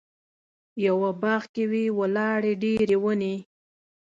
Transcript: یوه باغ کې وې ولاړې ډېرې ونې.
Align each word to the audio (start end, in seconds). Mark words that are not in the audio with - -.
یوه 0.85 1.09
باغ 1.21 1.43
کې 1.53 1.63
وې 1.71 1.83
ولاړې 1.99 2.53
ډېرې 2.63 2.97
ونې. 3.03 3.35